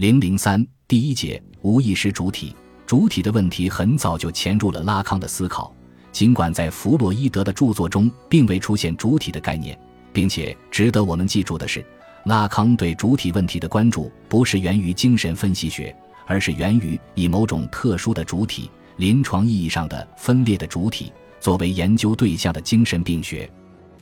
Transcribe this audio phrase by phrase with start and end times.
[0.00, 2.56] 零零三第一节无意识主体。
[2.86, 5.70] 主体的问题很早就潜入了拉康的思考，
[6.10, 9.78] 尽管在弗洛伊德的著作中并未出现主体的概念，
[10.10, 11.84] 并且值得我们记住的是，
[12.24, 23.46] 拉康对主体问题的关注不是源于精神分析学，而是源于以某种特殊的主体、临床意义上的分裂的主体作为研究对象的精神病学，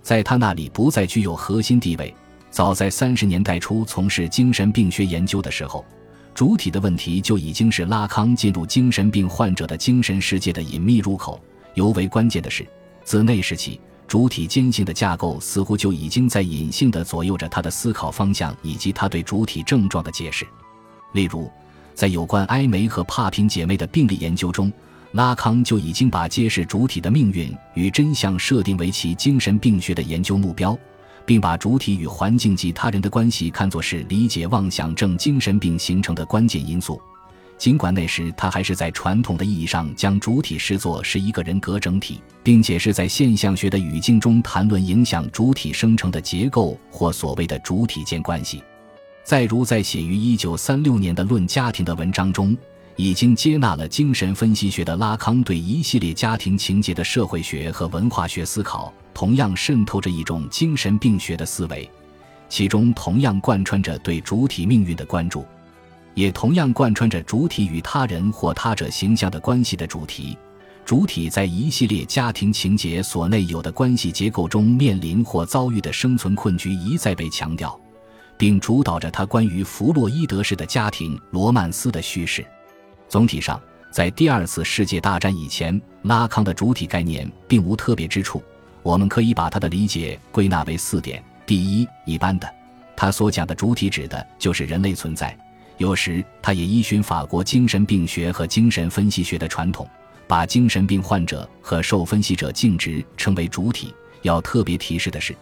[0.00, 2.14] 在他那里不再具有核心地位。
[2.52, 5.84] 早在三十年代初从事精神病学研究的时候。
[6.34, 11.40] 主体的问题就已经是拉康进入精神病患者的精神世界的隐秘入口。
[11.74, 12.66] 尤为关键的是，
[13.04, 20.46] 自那时起，主体坚信的架构似乎就已经在隐性地左右着他的思考方向以及他对主体症状的解释。
[21.12, 21.50] 例如，
[21.94, 24.72] 在有关埃梅和帕平姐妹的病例研究中，
[25.12, 30.78] 拉康就已经把揭示主体的命运与真相设定为其精神病学的研究目标。
[31.26, 37.00] 并把主体与环境及他人的关系看作是理解妄想症精神病形成的关键因素，
[37.58, 48.62] 尽管那时他还是在传统的意义上将主体视作是一个人格整体，并且是在现象学的语境中谈论影响主体生成的结构或所谓的主体间关系。
[49.24, 52.56] 再如在写于1936年的《论家庭》的文章中，
[52.96, 58.92] 已经接纳了精神分析学的拉康对一系列家庭情节的社会学和文化学思考。
[59.14, 61.88] 同样渗透着一种精神病学的思维，
[62.48, 65.44] 其中同样贯穿着对主体命运的关注，
[66.14, 70.36] 也同样贯穿着主体与他人或他者形象的关系的主题。
[70.86, 77.78] 主体在一系列家庭情节所内有的关系结构中面临或遭遇的生存困局一再被强调，
[78.38, 82.44] 并主导着他关于弗洛伊德式的家庭罗曼斯的叙事。
[83.12, 83.60] 总体上，
[83.90, 88.42] 在第二次世界大战以前，拉康的主体概念并无特别之处。
[88.82, 92.50] 我们可以把他的理解归纳为四点：第一，一般的，
[92.96, 95.38] 他所讲的主体指的就是人类存在。
[95.76, 99.86] 有时，他也依循法国精神病学和精神分析学的传统，
[100.26, 103.94] 把精神病患者和受分析者径直称为主体。
[104.22, 105.36] 要特别提示的是，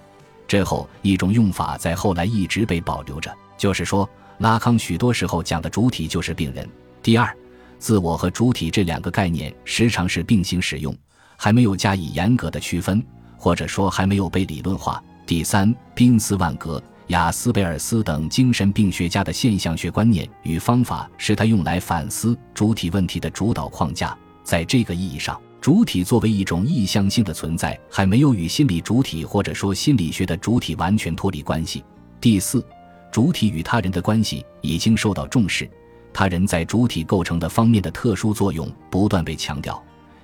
[0.48, 6.68] 这后一种用法在后来一直被保留着，就是说，拉康许多时候讲的主体就是病人。
[7.00, 7.32] 第二，
[7.80, 10.96] 自我和主体这两个概念时常是并行使用，
[11.36, 13.04] 还没有加以严格的区分。
[13.42, 15.02] 或者说还没有被理论化。
[15.24, 24.14] 第三，宾斯万格、雅斯贝尔斯等精神病学家的现象学观念与方法是他用来反思主体问题的主导框架。
[24.44, 31.82] 在这个意义上，主体作为一种意向性的存在，还没有与心理主体或者说心理学的主体完全脱离关系。
[32.20, 32.62] 第四，
[33.10, 35.66] 主体与他人的关系已经受到重视，
[36.12, 39.82] 他人在主体构成的方面的特殊作用不断被强调。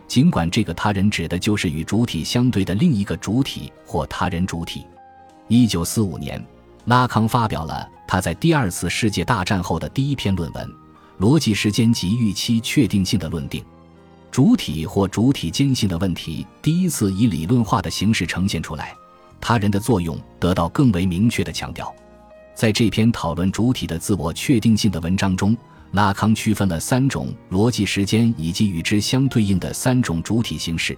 [0.09, 4.87] 尽管这个他人指的就是与主体相对的另一个主体或他人主体。
[5.49, 6.45] 一九四五年，
[6.85, 10.65] 拉康发表了他在第二次世界大战后的第一篇论文
[11.25, 13.61] 《逻辑时间及预期确定性的论定》，
[14.31, 18.95] 主体或主体间性的问题第一次以理论化的形式呈现出来，
[19.41, 21.93] 他人的作用得到更为明确的强调。
[22.55, 25.57] 在这篇讨论主体的自我确定性的文章中。
[25.97, 30.95] 拉康区分了三种逻辑时间以及与之相对应的三种主体形式：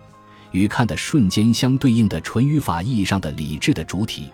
[0.51, 4.29] 与看的瞬间相对应的纯语法意义上的理智的主体，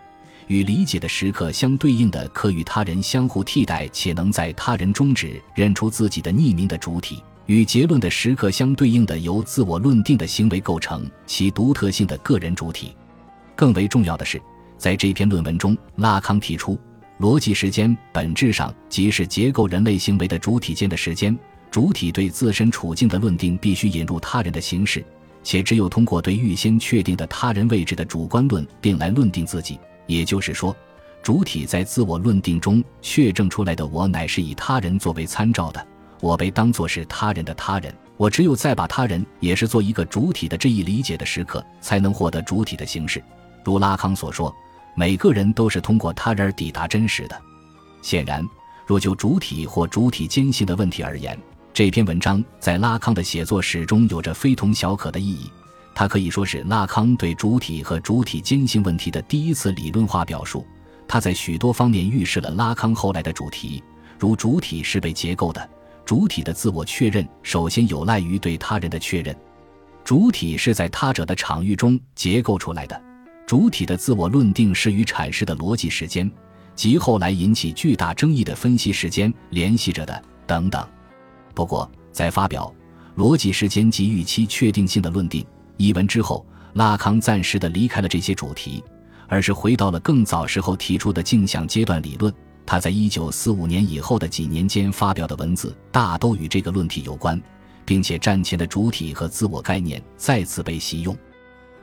[0.47, 12.97] 与理解的时刻相对应的可与他人相互替代且能在他人中指认出自己的匿名的主体，与结论的时刻相对应的由自我论定的行为构成其独特性的个人主体。
[13.55, 14.41] 更为重要的是，
[14.79, 16.81] 在这篇论文中，拉康提出。
[17.21, 21.37] 逻辑时间本质上即是结构人类行为的主体间的时间。
[21.71, 25.05] 主体对自身处境的论定必须引入他人的形式，
[25.43, 29.79] 且只有通过对预先确定的他人位置的主观论定来论定自己。
[30.07, 30.77] 也就是说，
[31.23, 35.85] 主体在自我论定中确证出来的我，乃是以他人作为参照的。
[36.21, 37.95] 我被当作是他人的他人。
[38.17, 43.23] 我只有在把他人也是做一个主体的这一理解的时刻，才能获得主体的形式。
[43.65, 44.55] 如拉康所说。
[44.95, 47.41] 每个人都是通过他人抵达真实的。
[48.03, 48.47] 显然，
[48.87, 51.39] 若就主体或主体间性的问题而言，
[51.73, 55.51] 这篇文章在拉康的写作史中有着非同小可的意义。
[55.95, 60.67] 它可以说是拉康对主体和主体间性问题的第一次理论化表述。
[61.07, 63.83] 它在许多方面预示了拉康后来的主题，
[64.19, 65.69] 如主体是被结构的，
[66.05, 69.37] 主体的自我确认首先有赖于对他人的确认，
[70.03, 73.01] 主体是在他者的场域中结构出来的。
[73.47, 76.31] 主体的自我论定是与阐释的逻辑时间
[76.75, 80.87] 及后来引起巨大争议的分析时间联系着的等等。
[81.55, 82.73] 不过，在发表
[83.21, 85.43] 《逻辑时间及预期确定性的论定》
[85.77, 88.83] 一文之后，拉康暂时的离开了这些主题，
[89.29, 92.33] 而是回到了更早时候提出的镜像阶段理论，
[92.67, 97.41] 他在一九四五年以后的几年间发表的文字大都与这个论题有关，
[97.85, 101.17] 并且战前的主体和自我概念再次被习用。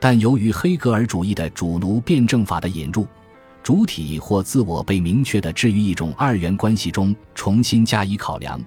[0.04, 3.06] 但由于黑格尔主义的主奴辩证法的引入，
[3.62, 8.60] 主体或自我被明确地置于一种二元关系中，重新加以考量，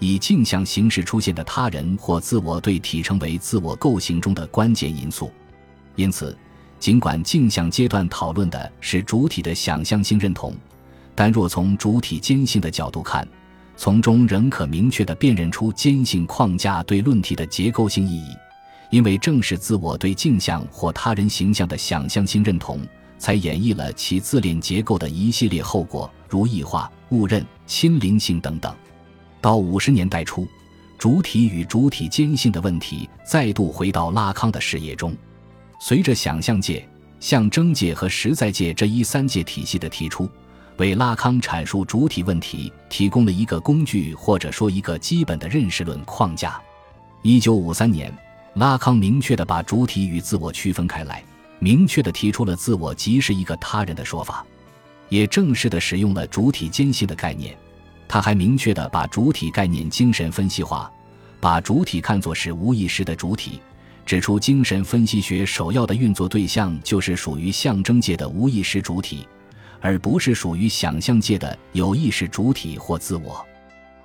[0.00, 5.30] 以镜像形式出现的他人或自我对体成为自我构型中的关键因素。
[5.94, 6.36] 因此，
[6.80, 10.52] 尽管镜像阶段讨论的是主体的想象性认同。
[11.14, 13.24] 但若从主体坚信的角度看，
[13.76, 18.34] 从中仍可明确地辨认出坚信框架对论题的结构性意义，
[18.90, 22.80] 因为正是自我对镜像或他人形象的想象性认同，
[23.18, 28.74] 才演绎了其自恋结构的一系列后果，如异化、误认、亲灵性等等。
[29.40, 30.46] 到五十年代初，
[30.98, 35.16] 主体与主体坚信的问题再度回到拉康的视野中，
[35.80, 36.86] 随着想象界、
[37.20, 40.28] 象征界和实在界这一三界体系的提出。
[40.76, 46.60] 为拉康阐述主体问题提供了一个工具，或者说一个基本的认识论框架。
[47.22, 48.10] 一九五三年，
[48.54, 51.22] 拉康明确地把主体与自我区分开来，
[51.58, 54.44] 明确地提出了自我即是一个他人的说法，
[55.08, 57.56] 也正式地使用了主体坚信的概念。
[58.08, 60.90] 他还明确地把主体概念精神分析化，
[61.38, 63.60] 把主体看作是无意识的主体，
[64.04, 69.26] 指出精神分析学首要的运作对象就是属于象征界的无意识主体。
[69.82, 73.42] 而不是属于想象界的有意识主体或自我。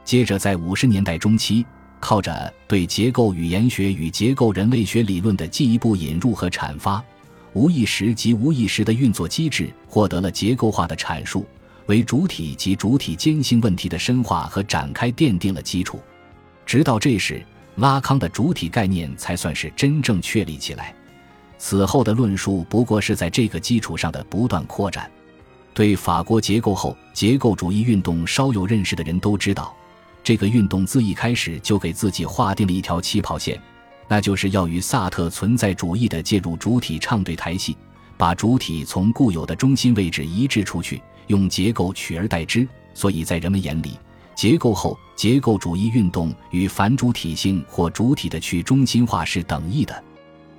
[0.05, 1.65] 接着，在五十年代中期，
[1.99, 7.03] 靠着对结构语言学与结构人类学理论的进一步引入和阐发，
[7.53, 11.45] 无意识及无意识的运作机制获得了结构化的阐述，
[11.87, 15.99] 为主体及主体间性问题的深化和展开奠定了基础。
[16.65, 17.43] 直到这时，
[17.77, 20.93] 拉康的主体概念才算是真正确立起来。
[21.57, 25.09] 此后的论述不过是在这个基础上的不断扩展。
[25.73, 29.75] 对法国结构后结构主义运动稍有认识的人都知道，
[30.25, 33.61] 这个运动自一开始就给自己划定了一条起跑线，
[34.07, 37.77] 那就是要与萨特存在主义的介入主体唱对台戏，
[38.17, 42.67] 把主体从固有的中心位置移植出去，用结构取而代之。
[42.95, 43.99] 所以在人们眼里，
[44.33, 50.03] 结构后结构主义运动与反主体性或主体的去中心化是等义的。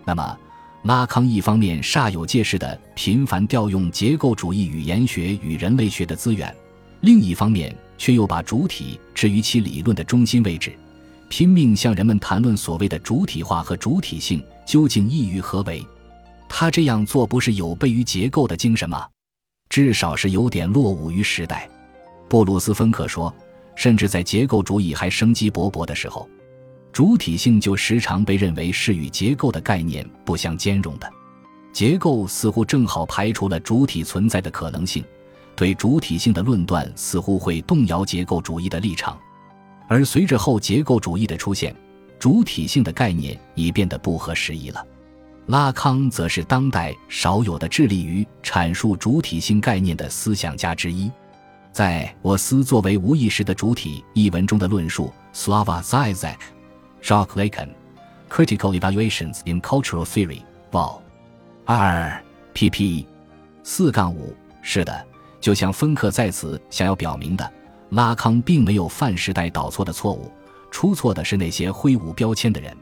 [0.04, 0.38] 那么。
[0.82, 6.54] 拉康一方面煞有介事地频繁调用结构主义语言学与人类学的资源，
[7.00, 10.72] 另一方面却又把主体置于其理论的中心位置，
[11.28, 15.84] 拼命向人们谈论所谓的主体化和主体性究竟意欲何为。
[16.48, 19.06] 他这样做不是有悖于结构的精神吗？
[19.68, 21.68] 至少是有点落伍于时代。
[22.28, 23.34] 布鲁斯·芬克说，
[23.74, 26.28] 甚至在结构主义还生机勃勃的时候。
[26.92, 31.12] 主体性就时常被认为是与结构的概念不相兼容的，
[31.72, 35.04] 结构似乎正好排除了主体存在的可能性，
[35.56, 39.18] 对主体性的论断似乎会动摇结构主义的立场。
[39.88, 41.74] 而随着后结构主义的出现，
[42.18, 44.86] 主体性的概念已变得不合时宜了。
[45.46, 51.10] 拉康则是当代少有的致力于阐述主体性概念的思想家之一，
[51.72, 56.36] 在我思作为无意识的主体一文中的论述，Slava Zizek。
[57.00, 57.68] Jacques Lacan,
[58.28, 60.40] Critical Evaluations in Cultural Theory,
[60.72, 61.00] Vol.
[61.64, 62.20] 二
[62.52, 63.06] pp.
[63.62, 64.34] 四杠五。
[64.62, 65.06] 是的，
[65.46, 67.52] 就像芬克在此想要表明的，
[67.90, 70.28] 拉康并没有犯时代导错的错误，
[70.72, 72.76] 出错的是那些挥舞标签的人。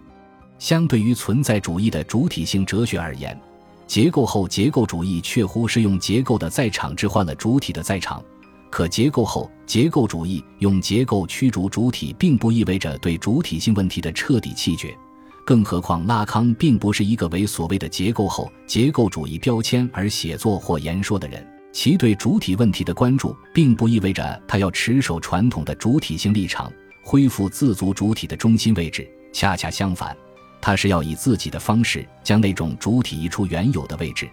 [0.59, 3.39] 相对于存在主义的主体性哲学而言，
[3.87, 8.25] 结构后结构主义确乎是用结构的在场置换了主体的在场。
[8.71, 14.97] 可结构后结构主义用结构驱逐主体，并不意味着对主体性问题的彻底弃绝。
[15.45, 29.07] 更何况拉康并不是一个为所谓的结构后结构主义标签而写作或言说的人，其对主体问题的关注，并不意味着他要持守传统的主体性立场，恢复自足主体的中心位置。
[29.33, 30.17] 恰恰相反，
[30.61, 34.31] 他是要以自己的方式将那种主体移出原有的位置，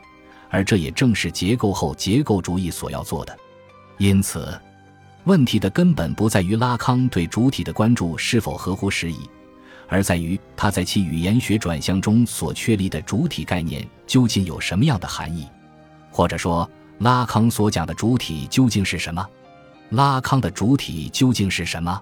[0.52, 3.36] 而这也正是结构后结构主义所要做的。
[3.98, 4.56] 因此，
[5.24, 9.28] 问题的根本不在于拉康对主体的关注是否合乎时宜，
[9.88, 15.48] 而在于他在其语言学转向中所确立的主体概念究竟有什么样的含义，
[16.12, 16.70] 或者说，
[17.02, 19.28] 拉康所讲的主体究竟是什么？
[19.90, 22.00] 拉康的主体究竟是什么？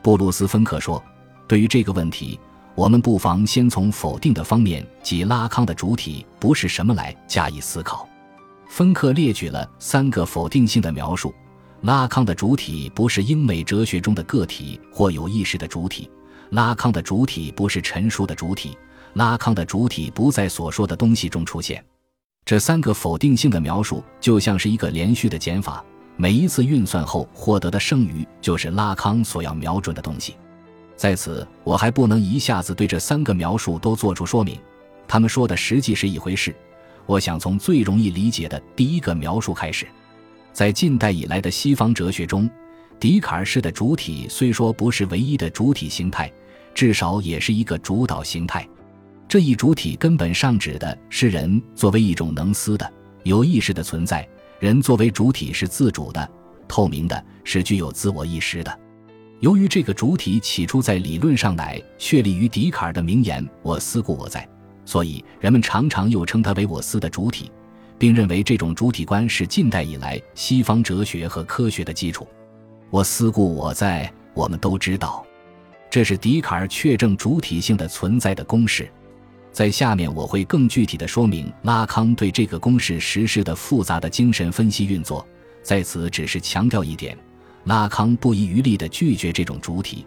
[0.00, 1.02] 布鲁斯·芬克说
[1.46, 2.40] ：“对于这个问题，
[2.74, 8.08] 我们不妨先从否定的方面，即拉康的主体不是什么来加以思考。”
[8.66, 11.34] 芬克列举了三个否定性的描述：
[11.82, 16.08] 拉康的主体不是英美哲学中的个体或有意识的主体；
[16.48, 18.70] 拉康的主体不是陈述的主体；
[19.12, 21.84] 拉康的主体不在所说的东西中出现。
[22.50, 25.84] 这三个否定性的描述就像是一个连续的减法，
[26.16, 30.34] 每一次运算后获得的剩余就是拉康所要瞄准的东西。
[30.96, 34.58] 在此，我还不能一下子对这三个描述都做出说明，
[35.06, 36.52] 他们说的实际是一回事。
[37.06, 39.86] 我想从最容易理解的第一个描述开始。
[40.52, 42.50] 在近代以来的西方哲学中，
[42.98, 46.28] 笛卡尔式的主体虽说不是唯一的主体形态，
[46.74, 48.68] 至少也是一个主导形态。
[49.30, 54.28] 这一主体根本上指的是人作为一种能思的、有意识的存在。
[54.58, 56.28] 人作为主体是自主的、
[56.66, 58.80] 透明的，是具有自我意识的。
[59.38, 64.44] 由于这个主体起初在理论上乃确立于笛卡尔的名言“我思故我在”，
[64.84, 67.52] 所以人们常常又称它为“我思”的主体，
[68.00, 72.26] 并认为这种主体观是近代以来西方哲学和科学的基础。
[72.90, 75.24] “我思故我在”，我们都知道，
[75.88, 78.90] 这是笛卡尔确证主体性的存在的公式。
[79.52, 85.26] 在下面我会更具体的说明拉康对这个公式实施的复杂的精神分析运作，
[85.62, 87.16] 在此只是强调一点。
[87.64, 90.06] 拉康不遗余力地拒绝这种主体，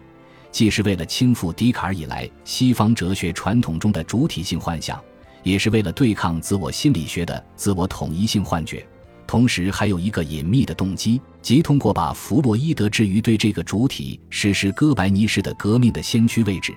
[0.50, 5.00] 既是为了倾覆笛卡尔以来西方哲学传统中的主体性幻想，
[5.42, 8.84] 也是为了对抗自我心理学的自我统一性幻觉。
[9.26, 16.74] 同时，还有一个隐秘的动机，即通过把弗洛伊德置于对这个主体实施哥白尼式的革命的先驱位置，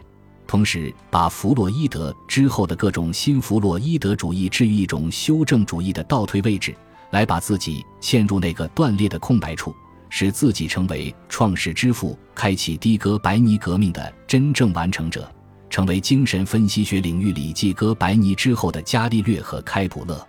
[0.47, 6.75] 同时把弗洛伊德之后的各种新弗洛伊德主义置于一种修正主义的倒退位置，
[7.11, 9.75] 来把自己嵌入那个断裂的空白处。
[10.09, 15.29] 使自己成为创世之父、开启的哥白尼革命的真正完成者，
[15.69, 20.25] 成为精神分析学领域里继哥白尼之后的伽利略和开普勒。